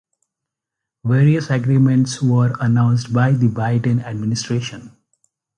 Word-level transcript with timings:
Various 1.03 1.51
agreements 1.51 2.23
were 2.23 2.55
announced 2.59 3.13
by 3.13 3.33
the 3.33 3.49
Biden 3.49 4.03
administration. 4.03 4.93